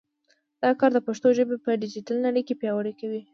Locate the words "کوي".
2.99-3.21